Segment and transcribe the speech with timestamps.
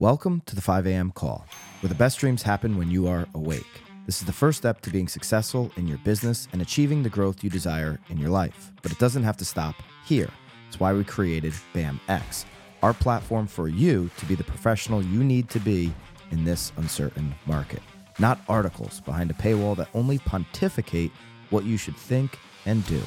[0.00, 1.12] Welcome to the 5 a.m.
[1.12, 1.46] call,
[1.78, 3.80] where the best dreams happen when you are awake.
[4.06, 7.44] This is the first step to being successful in your business and achieving the growth
[7.44, 8.72] you desire in your life.
[8.82, 10.28] But it doesn't have to stop here.
[10.66, 12.44] It's why we created BAMX,
[12.82, 15.94] our platform for you to be the professional you need to be
[16.32, 17.80] in this uncertain market.
[18.18, 21.12] Not articles behind a paywall that only pontificate
[21.50, 22.36] what you should think
[22.66, 23.00] and do,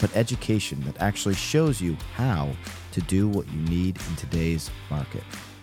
[0.00, 2.50] but education that actually shows you how
[2.90, 5.22] to do what you need in today's market.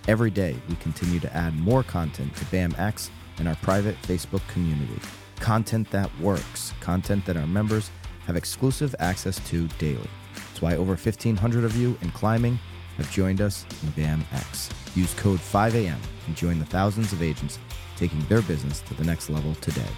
[0.09, 4.99] Every day, we continue to add more content to BAMX and our private Facebook community.
[5.35, 7.91] Content that works, content that our members
[8.25, 10.09] have exclusive access to daily.
[10.33, 12.57] That's why over 1,500 of you in climbing
[12.97, 14.71] have joined us in BAMX.
[14.97, 17.59] Use code 5AM and join the thousands of agents
[17.95, 19.91] taking their business to the next level today.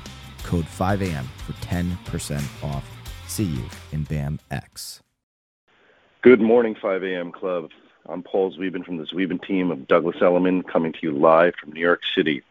[0.44, 2.86] Code 5AM for 10% off.
[3.28, 5.00] See you in BAMX.
[6.22, 7.32] Good morning, 5 a.m.
[7.32, 7.70] Club.
[8.10, 11.72] I'm Paul Zweben from the Zweben team of Douglas Elliman coming to you live from
[11.72, 12.42] New York City.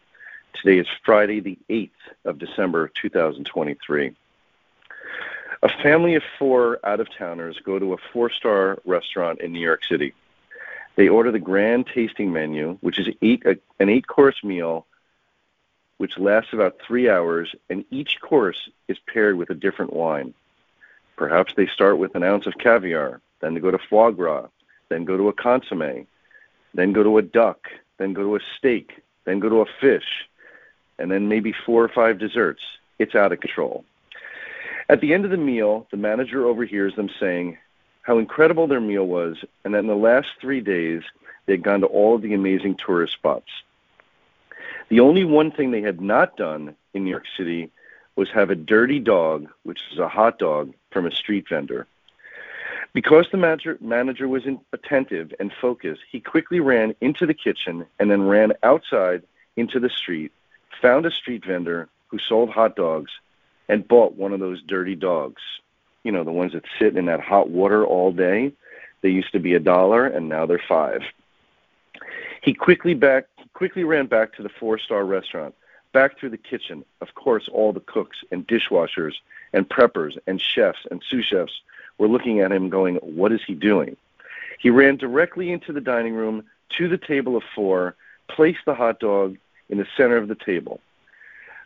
[0.53, 1.89] Today is Friday, the 8th
[2.25, 4.15] of December, 2023.
[5.63, 9.59] A family of four out of towners go to a four star restaurant in New
[9.59, 10.13] York City.
[10.95, 14.85] They order the grand tasting menu, which is eight, a, an eight course meal,
[15.97, 20.33] which lasts about three hours, and each course is paired with a different wine.
[21.17, 24.47] Perhaps they start with an ounce of caviar, then they go to foie gras,
[24.91, 26.05] then go to a consomme,
[26.73, 30.27] then go to a duck, then go to a steak, then go to a fish,
[30.99, 32.61] and then maybe four or five desserts.
[32.99, 33.85] It's out of control.
[34.89, 37.57] At the end of the meal, the manager overhears them saying
[38.01, 41.03] how incredible their meal was, and that in the last three days,
[41.45, 43.49] they'd gone to all of the amazing tourist spots.
[44.89, 47.71] The only one thing they had not done in New York City
[48.17, 51.87] was have a dirty dog, which is a hot dog, from a street vendor.
[52.93, 58.11] Because the manager, manager was attentive and focused, he quickly ran into the kitchen and
[58.11, 59.23] then ran outside
[59.55, 60.31] into the street
[60.81, 63.11] found a street vendor who sold hot dogs
[63.69, 65.41] and bought one of those dirty dogs.
[66.03, 68.53] You know, the ones that sit in that hot water all day.
[69.01, 71.01] They used to be a dollar and now they're five.
[72.41, 75.53] He quickly back quickly ran back to the four star restaurant,
[75.93, 76.83] back through the kitchen.
[77.01, 79.13] Of course, all the cooks and dishwashers
[79.53, 81.61] and preppers and chefs and sous chefs
[82.01, 83.95] were looking at him going, What is he doing?
[84.59, 86.43] He ran directly into the dining room
[86.77, 87.95] to the table of four,
[88.27, 89.37] placed the hot dog
[89.69, 90.79] in the center of the table.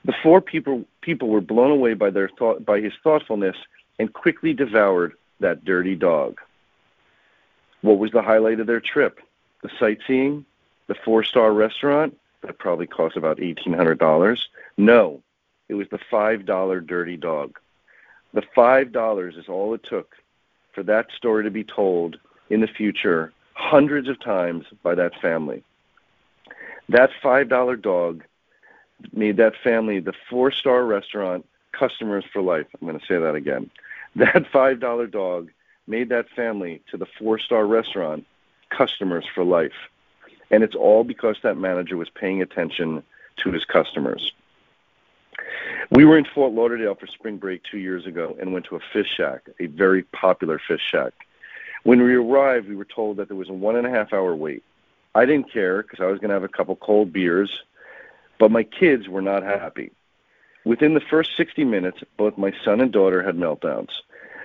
[0.03, 3.55] The four people people were blown away by their thought by his thoughtfulness
[3.97, 6.41] and quickly devoured that dirty dog.
[7.79, 9.21] What was the highlight of their trip?
[9.63, 10.43] The sightseeing,
[10.87, 14.49] the four-star restaurant that probably cost about eighteen hundred dollars.
[14.77, 15.21] No,
[15.69, 17.57] it was the five dollar dirty dog.
[18.33, 20.13] The five dollars is all it took
[20.75, 22.17] for that story to be told
[22.49, 25.63] in the future hundreds of times by that family.
[26.89, 28.23] That $5 dog
[29.13, 32.67] made that family the four star restaurant customers for life.
[32.73, 33.71] I'm going to say that again.
[34.17, 35.51] That $5 dog
[35.87, 38.25] made that family to the four star restaurant
[38.69, 39.89] customers for life.
[40.49, 43.03] And it's all because that manager was paying attention
[43.43, 44.31] to his customers.
[45.91, 48.79] We were in Fort Lauderdale for spring break two years ago and went to a
[48.93, 51.13] fish shack, a very popular fish shack.
[51.83, 54.35] When we arrived, we were told that there was a one and a half hour
[54.35, 54.63] wait.
[55.13, 57.63] I didn't care because I was going to have a couple cold beers,
[58.39, 59.91] but my kids were not happy.
[60.65, 63.91] Within the first 60 minutes, both my son and daughter had meltdowns.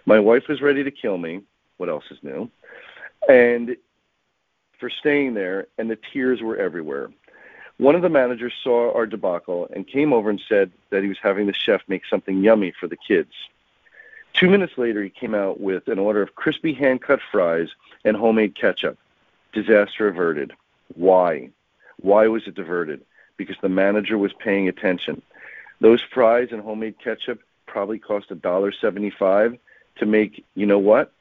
[0.05, 1.41] My wife was ready to kill me.
[1.79, 2.51] What else is new?
[3.29, 3.77] And
[4.79, 7.11] for staying there, and the tears were everywhere.
[7.81, 11.17] One of the managers saw our debacle and came over and said that he was
[11.23, 13.33] having the chef make something yummy for the kids.
[14.35, 17.71] Two minutes later, he came out with an order of crispy hand cut fries
[18.05, 18.99] and homemade ketchup.
[19.55, 20.53] Disaster averted.
[20.95, 21.49] Why?
[22.03, 23.01] Why was it diverted?
[23.39, 25.23] Because the manager was paying attention.
[25.81, 29.57] Those fries and homemade ketchup probably cost a dollar seventy-five
[29.97, 30.45] to make.
[30.55, 31.13] You know what?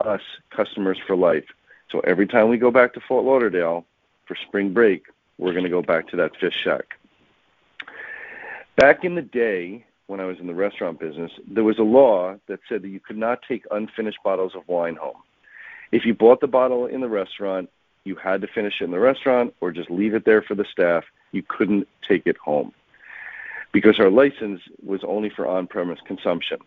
[0.00, 1.46] Us customers for life.
[1.92, 3.86] So every time we go back to Fort Lauderdale
[4.26, 5.04] for spring break,
[5.38, 6.98] we're going to go back to that fish shack.
[8.76, 12.36] Back in the day, when I was in the restaurant business, there was a law
[12.48, 15.22] that said that you could not take unfinished bottles of wine home.
[15.92, 17.70] If you bought the bottle in the restaurant,
[18.04, 20.64] you had to finish it in the restaurant or just leave it there for the
[20.70, 21.04] staff.
[21.32, 22.72] You couldn't take it home
[23.72, 26.58] because our license was only for on premise consumption.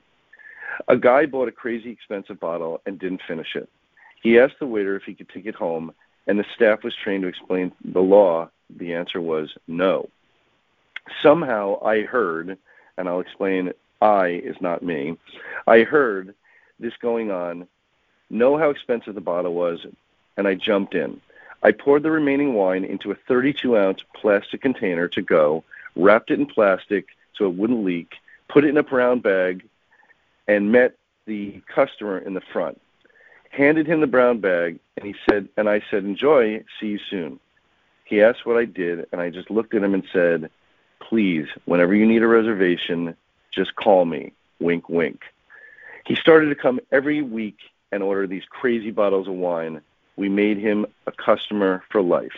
[0.88, 3.70] A guy bought a crazy expensive bottle and didn't finish it.
[4.22, 5.94] He asked the waiter if he could take it home,
[6.28, 8.50] and the staff was trained to explain the law.
[8.78, 10.10] The answer was no.
[11.22, 12.58] Somehow I heard,
[12.98, 15.18] and I'll explain I is not me,
[15.68, 16.34] I heard
[16.80, 17.68] this going on,
[18.30, 19.86] know how expensive the bottle was,
[20.38, 21.22] and I jumped in.
[21.64, 25.64] I poured the remaining wine into a 32 ounce plastic container to go,
[25.96, 28.16] wrapped it in plastic so it wouldn't leak,
[28.48, 29.64] put it in a brown bag,
[30.48, 30.96] and met
[31.26, 32.82] the customer in the front.
[33.52, 36.64] Handed him the brown bag, and he said, and I said, "Enjoy.
[36.80, 37.40] See you soon."
[38.12, 40.52] He asked what I did, and I just looked at him and said,
[41.00, 43.16] "Please, whenever you need a reservation,
[43.52, 45.22] just call me." Wink, wink.
[46.06, 47.60] He started to come every week
[47.90, 49.80] and order these crazy bottles of wine.
[50.18, 52.36] We made him a customer for life.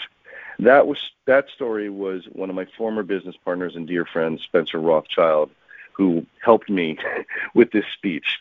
[0.59, 4.79] That was that story was one of my former business partners and dear friend Spencer
[4.79, 5.49] Rothschild,
[5.91, 6.99] who helped me
[7.55, 8.37] with this speech.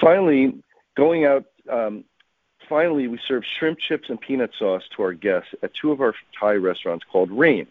[0.00, 0.54] Finally,
[0.94, 1.44] going out.
[1.68, 2.04] Um,
[2.68, 6.14] finally, we served shrimp chips and peanut sauce to our guests at two of our
[6.38, 7.66] Thai restaurants called Rain.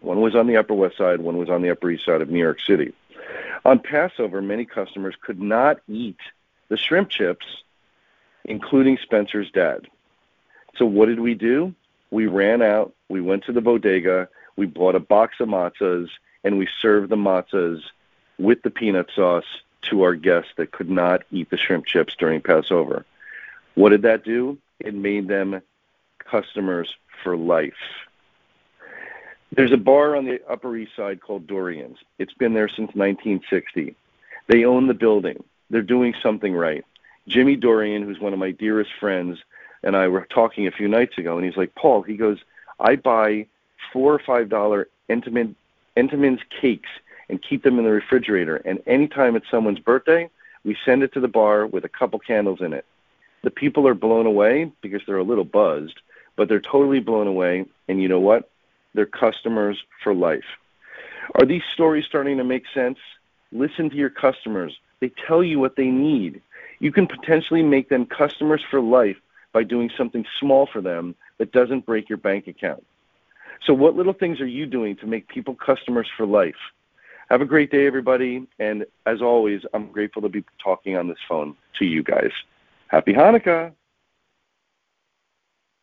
[0.00, 2.28] One was on the Upper West Side, one was on the Upper East Side of
[2.28, 2.92] New York City.
[3.64, 6.18] On Passover, many customers could not eat
[6.68, 7.46] the shrimp chips,
[8.44, 9.86] including Spencer's dad.
[10.76, 11.74] So what did we do?
[12.10, 16.10] We ran out, we went to the bodega, we bought a box of matzahs,
[16.42, 17.82] and we served the matzahs
[18.38, 22.40] with the peanut sauce to our guests that could not eat the shrimp chips during
[22.40, 23.04] Passover.
[23.74, 24.58] What did that do?
[24.80, 25.60] It made them
[26.18, 26.92] customers
[27.22, 27.72] for life.
[29.56, 31.98] There's a bar on the Upper East Side called Dorian's.
[32.18, 33.94] It's been there since 1960.
[34.48, 35.42] They own the building.
[35.70, 36.84] They're doing something right.
[37.28, 39.38] Jimmy Dorian, who's one of my dearest friends,
[39.82, 42.38] and I were talking a few nights ago, and he's like, Paul, he goes,
[42.80, 43.46] I buy
[43.92, 45.54] four or five dollar Entenmann,
[46.60, 46.90] cakes
[47.28, 48.56] and keep them in the refrigerator.
[48.56, 50.28] And anytime it's someone's birthday,
[50.64, 52.84] we send it to the bar with a couple candles in it.
[53.44, 56.00] The people are blown away because they're a little buzzed,
[56.34, 57.66] but they're totally blown away.
[57.88, 58.48] And you know what?
[58.94, 60.46] They're customers for life.
[61.34, 62.98] Are these stories starting to make sense?
[63.52, 64.78] Listen to your customers.
[65.00, 66.40] They tell you what they need.
[66.78, 69.18] You can potentially make them customers for life
[69.52, 72.82] by doing something small for them that doesn't break your bank account.
[73.66, 76.56] So, what little things are you doing to make people customers for life?
[77.28, 78.46] Have a great day, everybody.
[78.58, 82.32] And as always, I'm grateful to be talking on this phone to you guys.
[82.94, 83.74] Happy Hanukkah.